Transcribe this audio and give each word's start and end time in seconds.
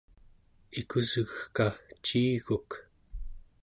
ikusgegka 0.79 1.67
ciiguk 2.05 2.69